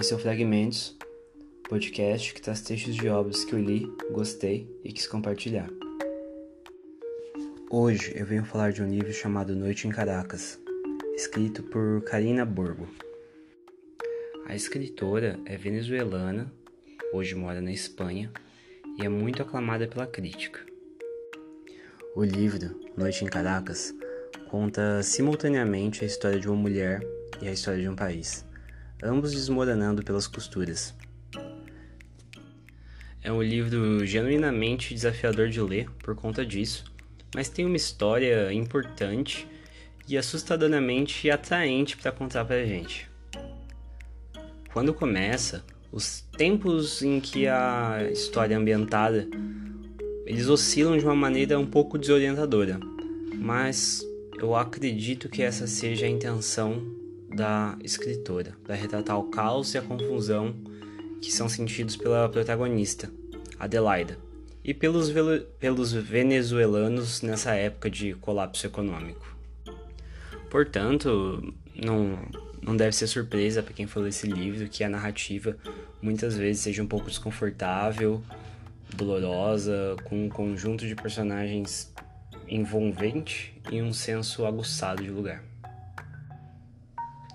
[0.00, 0.96] Esse é o Fragmentos,
[1.68, 5.68] podcast que traz textos de obras que eu li, gostei e quis compartilhar.
[7.70, 10.58] Hoje eu venho falar de um livro chamado Noite em Caracas,
[11.14, 12.88] escrito por Karina Borgo.
[14.46, 16.50] A escritora é venezuelana,
[17.12, 18.32] hoje mora na Espanha
[18.98, 20.60] e é muito aclamada pela crítica.
[22.16, 23.94] O livro, Noite em Caracas,
[24.48, 27.06] conta simultaneamente a história de uma mulher
[27.42, 28.48] e a história de um país
[29.02, 30.94] ambos desmoronando pelas costuras.
[33.22, 36.84] É um livro genuinamente desafiador de ler por conta disso,
[37.34, 39.46] mas tem uma história importante
[40.08, 43.08] e assustadoramente atraente para contar pra gente.
[44.72, 49.28] Quando começa, os tempos em que a história é ambientada,
[50.24, 52.80] eles oscilam de uma maneira um pouco desorientadora,
[53.34, 54.02] mas
[54.38, 56.99] eu acredito que essa seja a intenção
[57.34, 60.54] da escritora, para retratar o caos e a confusão
[61.20, 63.10] que são sentidos pela protagonista,
[63.58, 64.18] Adelaida,
[64.64, 65.12] e pelos,
[65.58, 69.36] pelos venezuelanos nessa época de colapso econômico.
[70.50, 72.18] Portanto, não,
[72.60, 75.56] não deve ser surpresa para quem falou esse livro que a narrativa
[76.02, 78.22] muitas vezes seja um pouco desconfortável,
[78.94, 81.92] dolorosa, com um conjunto de personagens
[82.48, 85.49] envolvente e um senso aguçado de lugar.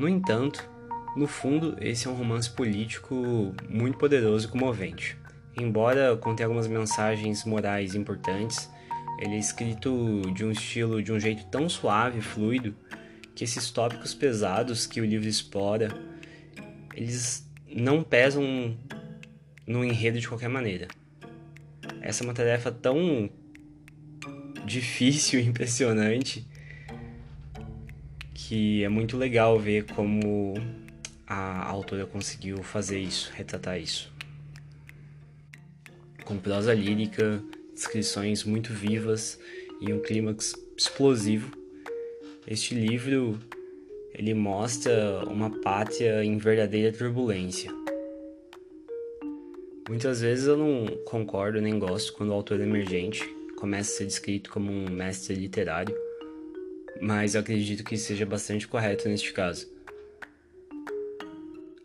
[0.00, 0.66] No entanto,
[1.14, 5.14] no fundo, esse é um romance político muito poderoso e comovente.
[5.54, 8.70] Embora contenha algumas mensagens morais importantes,
[9.18, 12.74] ele é escrito de um estilo, de um jeito tão suave e fluido,
[13.34, 15.90] que esses tópicos pesados que o livro explora,
[16.94, 18.74] eles não pesam
[19.66, 20.88] no enredo de qualquer maneira.
[22.00, 23.28] Essa é uma tarefa tão
[24.64, 26.48] difícil e impressionante
[28.50, 30.54] que é muito legal ver como
[31.24, 34.12] a autora conseguiu fazer isso, retratar isso.
[36.24, 37.40] Com prosa lírica,
[37.72, 39.38] descrições muito vivas
[39.80, 41.56] e um clímax explosivo,
[42.44, 43.38] este livro
[44.12, 47.70] ele mostra uma pátria em verdadeira turbulência.
[49.88, 53.22] Muitas vezes eu não concordo nem gosto quando o autor emergente
[53.56, 56.09] começa a ser descrito como um mestre literário
[57.00, 59.66] mas eu acredito que seja bastante correto neste caso.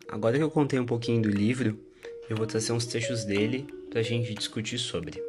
[0.08, 1.78] Agora que eu contei um pouquinho do livro,
[2.28, 5.22] eu vou trazer uns trechos dele para a gente discutir sobre.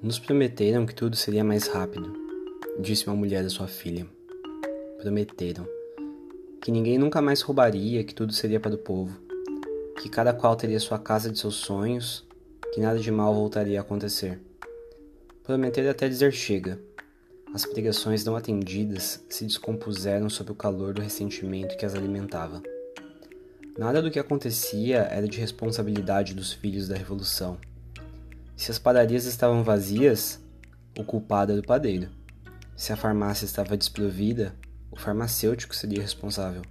[0.00, 2.14] Nos prometeram que tudo seria mais rápido,
[2.78, 4.06] disse uma mulher a sua filha
[4.98, 5.66] prometeram
[6.60, 9.16] que ninguém nunca mais roubaria, que tudo seria para o povo,
[10.00, 12.26] que cada qual teria sua casa de seus sonhos,
[12.74, 14.40] que nada de mal voltaria a acontecer.
[15.44, 16.80] Prometeram até dizer chega.
[17.54, 22.60] As pregações não atendidas se descompuseram sob o calor do ressentimento que as alimentava.
[23.78, 27.58] Nada do que acontecia era de responsabilidade dos filhos da revolução.
[28.56, 30.40] Se as padarias estavam vazias,
[30.98, 32.08] o culpado era o padeiro.
[32.74, 34.54] Se a farmácia estava desprovida,
[34.96, 36.62] o farmacêutico seria responsável.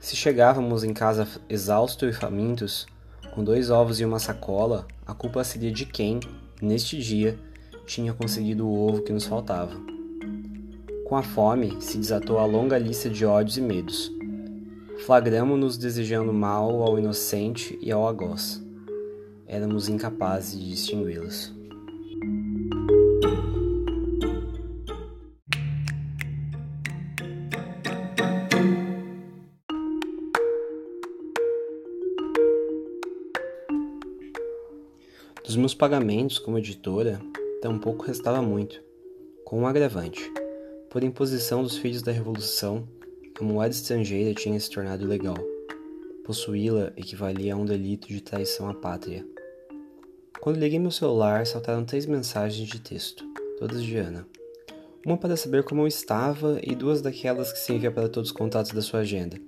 [0.00, 2.86] Se chegávamos em casa exaustos e famintos,
[3.32, 6.18] com dois ovos e uma sacola, a culpa seria de quem,
[6.60, 7.38] neste dia,
[7.86, 9.72] tinha conseguido o ovo que nos faltava.
[11.06, 14.10] Com a fome se desatou a longa lista de ódios e medos.
[15.06, 18.60] Flagramo-nos desejando mal ao inocente e ao agoz.
[19.46, 21.61] Éramos incapazes de distingui-los.
[35.52, 37.20] Dos meus pagamentos como editora,
[37.60, 38.82] tampouco restava muito,
[39.44, 40.32] com um agravante.
[40.88, 42.88] Por imposição dos filhos da Revolução,
[43.38, 45.36] a moeda estrangeira tinha se tornado ilegal.
[46.24, 49.26] Possuí-la equivalia a um delito de traição à pátria.
[50.40, 53.22] Quando liguei meu celular, saltaram três mensagens de texto,
[53.58, 54.26] todas de Ana.
[55.04, 58.34] Uma para saber como eu estava e duas daquelas que se envia para todos os
[58.34, 59.38] contatos da sua agenda.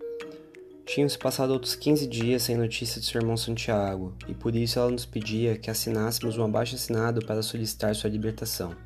[0.86, 4.90] Tinham-se passado outros 15 dias sem notícia de seu irmão Santiago, e por isso ela
[4.90, 8.76] nos pedia que assinássemos um abaixo-assinado para solicitar sua libertação.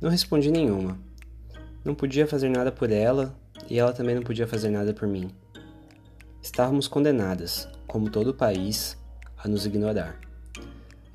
[0.00, 0.96] Não respondi nenhuma.
[1.84, 3.34] Não podia fazer nada por ela,
[3.68, 5.28] e ela também não podia fazer nada por mim.
[6.40, 8.96] Estávamos condenadas, como todo o país,
[9.36, 10.20] a nos ignorar.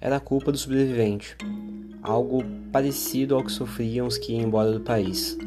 [0.02, 1.38] Era a culpa do sobrevivente,
[2.02, 5.38] algo parecido ao que sofriam os que iam embora do país,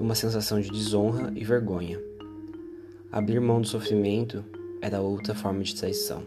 [0.00, 2.13] uma sensação de desonra e vergonha.
[3.14, 4.44] Abrir mão do sofrimento
[4.82, 6.24] era outra forma de traição.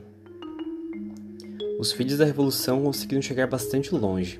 [1.77, 4.39] Os filhos da Revolução conseguiram chegar bastante longe.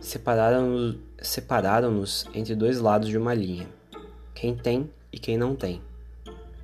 [0.00, 2.02] Separaram-nos separaram
[2.34, 3.68] entre dois lados de uma linha:
[4.34, 5.80] quem tem e quem não tem,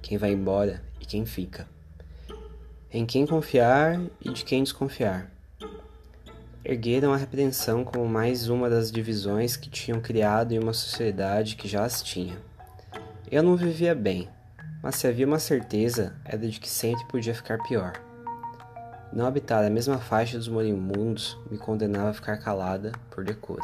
[0.03, 1.69] quem vai embora e quem fica,
[2.93, 5.31] em quem confiar e de quem desconfiar.
[6.65, 11.69] Ergueram a repreensão como mais uma das divisões que tinham criado em uma sociedade que
[11.69, 12.37] já as tinha.
[13.31, 14.29] Eu não vivia bem,
[14.83, 17.93] mas se havia uma certeza era de que sempre podia ficar pior.
[19.13, 23.63] Não habitar a mesma faixa dos moribundos me condenava a ficar calada por decoro.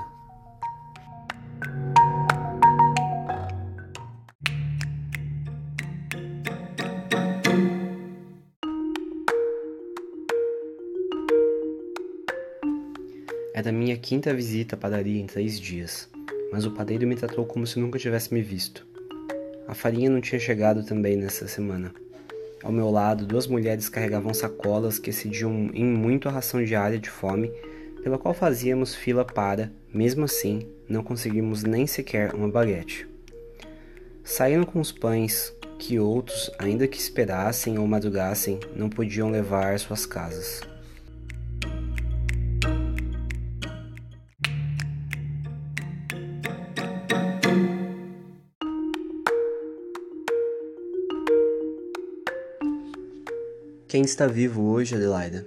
[13.54, 16.08] Era minha quinta visita à padaria em três dias,
[16.52, 18.88] mas o padeiro me tratou como se nunca tivesse me visto.
[19.68, 21.92] A farinha não tinha chegado também nessa semana.
[22.64, 27.10] Ao meu lado, duas mulheres carregavam sacolas que excediam em muito a ração diária de
[27.10, 27.52] fome,
[28.02, 33.06] pela qual fazíamos fila para, mesmo assim, não conseguirmos nem sequer uma baguete.
[34.24, 39.82] Saíram com os pães que outros, ainda que esperassem ou madrugassem, não podiam levar às
[39.82, 40.62] suas casas.
[53.98, 55.44] Quem está vivo hoje, Adelaida?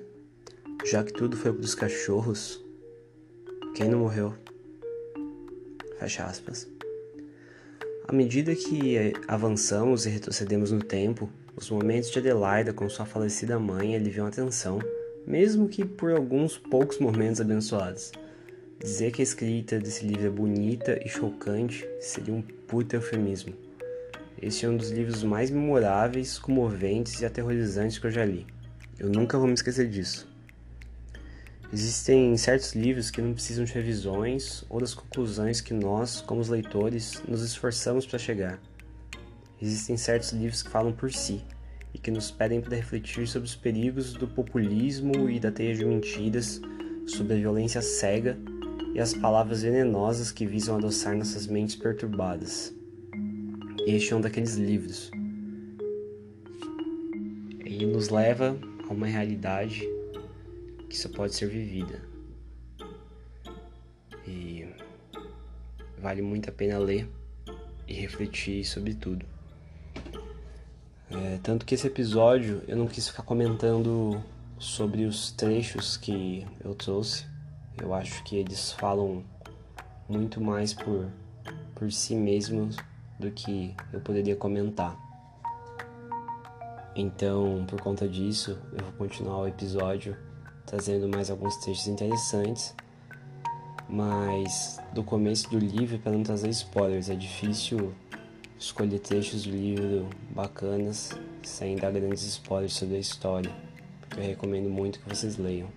[0.84, 2.62] Já que tudo foi para os cachorros,
[3.74, 4.34] quem não morreu?
[5.98, 6.68] Fecha aspas.
[8.06, 13.58] À medida que avançamos e retrocedemos no tempo, os momentos de Adelaida com sua falecida
[13.58, 14.80] mãe aliviam a tensão,
[15.26, 18.12] mesmo que por alguns poucos momentos abençoados.
[18.78, 23.71] Dizer que a escrita desse livro é bonita e chocante seria um puta eufemismo.
[24.42, 28.48] Este é um dos livros mais memoráveis, comoventes e aterrorizantes que eu já li.
[28.98, 30.28] Eu nunca vou me esquecer disso.
[31.72, 36.50] Existem certos livros que não precisam de revisões ou das conclusões que nós, como os
[36.50, 38.60] leitores, nos esforçamos para chegar.
[39.62, 41.46] Existem certos livros que falam por si
[41.94, 45.86] e que nos pedem para refletir sobre os perigos do populismo e da teia de
[45.86, 46.60] mentiras,
[47.06, 48.40] sobre a violência cega
[48.96, 52.81] e as palavras venenosas que visam adoçar nossas mentes perturbadas.
[53.88, 55.10] Este é um daqueles livros.
[57.66, 58.56] Ele nos leva
[58.88, 59.82] a uma realidade
[60.88, 62.00] que só pode ser vivida.
[64.28, 64.68] E
[65.98, 67.10] vale muito a pena ler
[67.88, 69.26] e refletir sobre tudo.
[71.10, 74.24] É, tanto que esse episódio eu não quis ficar comentando
[74.60, 77.26] sobre os trechos que eu trouxe.
[77.82, 79.24] Eu acho que eles falam
[80.08, 81.10] muito mais por,
[81.74, 82.78] por si mesmos
[83.22, 85.00] do que eu poderia comentar.
[86.96, 90.18] Então, por conta disso, eu vou continuar o episódio
[90.66, 92.76] trazendo mais alguns textos interessantes,
[93.88, 97.94] mas do começo do livro, para não trazer spoilers, é difícil
[98.58, 101.12] escolher trechos do livro bacanas
[101.44, 103.52] sem dar grandes spoilers sobre a história,
[104.02, 105.70] porque eu recomendo muito que vocês leiam.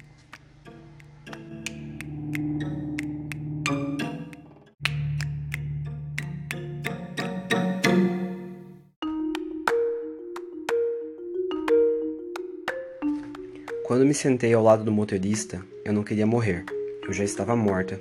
[14.15, 16.65] Me sentei ao lado do motorista, eu não queria morrer.
[17.05, 18.01] Eu já estava morta.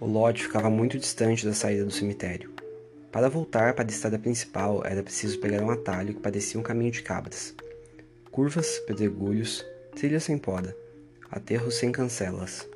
[0.00, 2.50] O lote ficava muito distante da saída do cemitério.
[3.12, 6.90] Para voltar para a estrada principal, era preciso pegar um atalho que parecia um caminho
[6.90, 7.54] de cabras.
[8.30, 9.62] Curvas, pedregulhos,
[9.94, 10.74] trilhas sem poda,
[11.30, 12.66] aterros sem cancelas.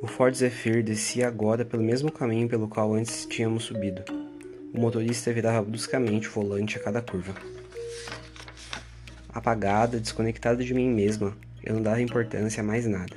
[0.00, 4.02] O Ford Zephyr descia agora pelo mesmo caminho pelo qual antes tínhamos subido.
[4.72, 7.59] O motorista virava bruscamente o volante a cada curva.
[9.32, 13.16] Apagada, desconectada de mim mesma, eu não dava importância a mais nada.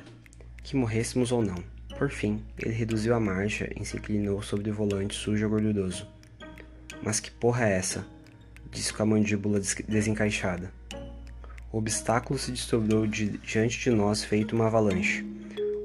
[0.61, 1.55] Que morrêssemos ou não.
[1.97, 6.07] Por fim, ele reduziu a marcha e se inclinou sobre o volante sujo e gorduroso.
[7.01, 8.05] Mas que porra é essa?
[8.69, 10.71] Disse com a mandíbula desencaixada.
[11.71, 15.25] O obstáculo se desdobrou de, diante de nós feito uma avalanche.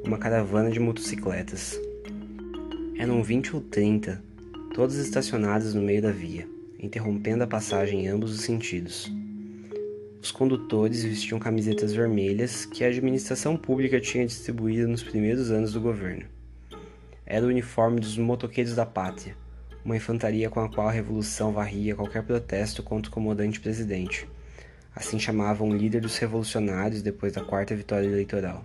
[0.04, 1.80] Uma caravana de motocicletas.
[2.98, 4.22] Eram vinte ou trinta,
[4.74, 6.46] todas estacionadas no meio da via,
[6.78, 9.10] interrompendo a passagem em ambos os sentidos.
[10.20, 15.80] Os condutores vestiam camisetas vermelhas que a administração pública tinha distribuído nos primeiros anos do
[15.80, 16.26] governo.
[17.24, 19.36] Era o uniforme dos motoqueiros da pátria,
[19.84, 24.28] uma infantaria com a qual a revolução varria qualquer protesto contra o comandante presidente.
[24.94, 28.64] Assim chamavam o líder dos revolucionários depois da quarta vitória eleitoral.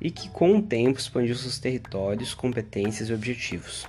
[0.00, 3.86] E que com o tempo expandiu seus territórios, competências e objetivos.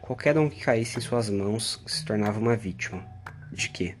[0.00, 3.04] Qualquer um que caísse em suas mãos se tornava uma vítima.
[3.52, 3.96] De quê?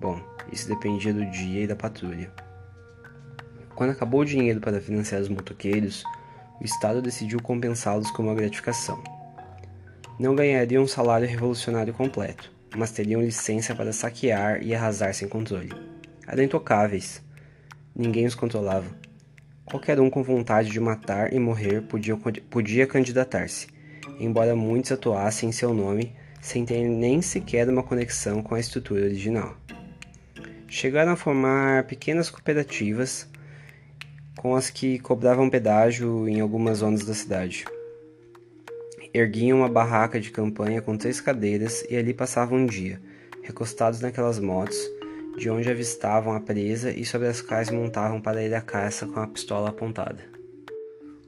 [0.00, 0.22] Bom,
[0.52, 2.30] isso dependia do dia e da patrulha.
[3.74, 6.02] Quando acabou o dinheiro para financiar os motoqueiros,
[6.60, 9.02] o Estado decidiu compensá-los com uma gratificação.
[10.18, 15.70] Não ganhariam um salário revolucionário completo, mas teriam licença para saquear e arrasar sem controle.
[16.26, 17.22] Eram intocáveis.
[17.94, 18.86] Ninguém os controlava.
[19.66, 22.16] Qualquer um com vontade de matar e morrer podia,
[22.48, 23.66] podia candidatar-se,
[24.18, 29.04] embora muitos atuassem em seu nome sem ter nem sequer uma conexão com a estrutura
[29.04, 29.56] original.
[30.78, 33.26] Chegaram a formar pequenas cooperativas
[34.36, 37.64] com as que cobravam pedágio em algumas zonas da cidade.
[39.14, 43.00] Erguiam uma barraca de campanha com três cadeiras e ali passavam um dia,
[43.42, 44.76] recostados naquelas motos,
[45.38, 49.18] de onde avistavam a presa e sobre as quais montavam para ir à caça com
[49.18, 50.24] a pistola apontada.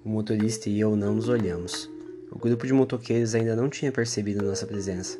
[0.04, 1.90] O motorista e eu não nos olhamos.
[2.30, 5.18] O grupo de motoqueiros ainda não tinha percebido nossa presença.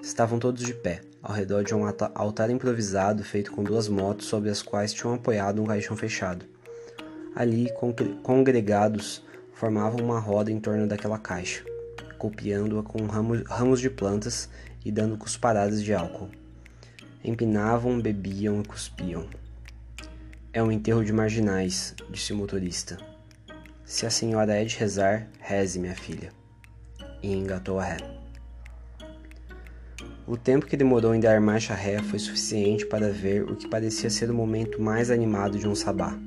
[0.00, 4.50] Estavam todos de pé, ao redor de um altar improvisado feito com duas motos sobre
[4.50, 6.44] as quais tinham apoiado um caixão fechado.
[7.34, 7.72] Ali,
[8.22, 11.64] congregados, formavam uma roda em torno daquela caixa,
[12.18, 14.50] copiando-a com ramos de plantas
[14.84, 16.28] e dando cusparadas de álcool.
[17.24, 19.26] Empinavam, bebiam e cuspiam.
[20.52, 22.98] É um enterro de marginais, disse o motorista.
[23.82, 26.30] Se a senhora é de rezar, reze, minha filha.
[27.22, 28.13] E engatou a ré.
[30.26, 34.08] O tempo que demorou em dar marcha ré foi suficiente para ver o que parecia
[34.08, 36.18] ser o momento mais animado de um sabá.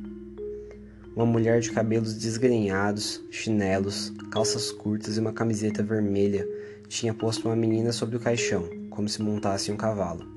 [1.16, 6.48] Uma mulher de cabelos desgrenhados, chinelos, calças curtas e uma camiseta vermelha
[6.88, 10.28] tinha posto uma menina sobre o caixão, como se montasse um cavalo.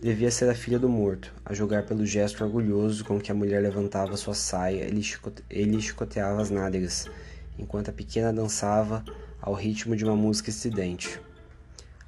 [0.00, 3.62] Devia ser a filha do morto, a julgar pelo gesto orgulhoso com que a mulher
[3.62, 7.10] levantava sua saia e lhe chicoteava as nádegas,
[7.58, 9.04] enquanto a pequena dançava
[9.38, 11.20] ao ritmo de uma música estridente.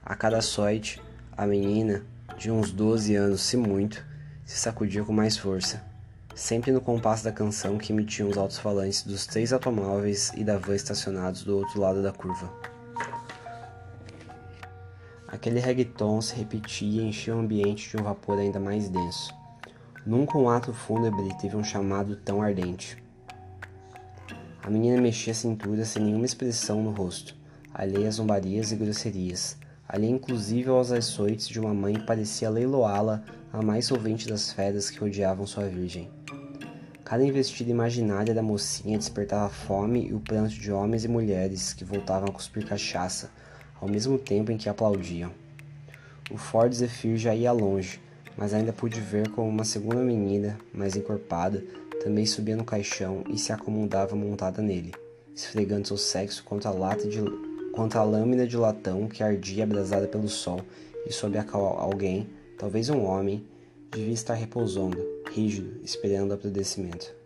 [0.07, 1.01] A cada açoite,
[1.35, 2.05] a menina,
[2.37, 4.05] de uns 12 anos, se muito,
[4.45, 5.83] se sacudia com mais força,
[6.35, 10.75] sempre no compasso da canção que emitiam os altos-falantes dos três automóveis e da van
[10.75, 12.53] estacionados do outro lado da curva.
[15.27, 19.35] Aquele reggaeton se repetia e enchia o ambiente de um vapor ainda mais denso.
[20.05, 23.03] Nunca um ato fúnebre teve um chamado tão ardente.
[24.63, 27.35] A menina mexia a cintura sem nenhuma expressão no rosto,
[27.73, 29.57] alheia a zombarias e grosserias,
[29.95, 33.23] ali inclusive aos açoites de uma mãe que parecia leiloá-la
[33.53, 36.11] a mais solvente das feras que odiavam sua virgem.
[37.05, 41.73] Cada investida imaginária da mocinha despertava a fome e o pranto de homens e mulheres
[41.73, 43.31] que voltavam a cuspir cachaça,
[43.81, 45.31] ao mesmo tempo em que aplaudiam.
[46.29, 48.01] O Ford Zephyr já ia longe,
[48.37, 51.63] mas ainda pude ver como uma segunda menina, mais encorpada,
[52.03, 54.93] também subia no caixão e se acomodava montada nele,
[55.33, 57.21] esfregando seu sexo contra a lata de
[57.75, 60.61] contra a lâmina de latão que ardia abrasada pelo sol
[61.07, 63.45] e sob a qual alguém, talvez um homem,
[63.91, 64.99] devia estar repousando,
[65.31, 67.24] rígido, esperando o apodrecimento.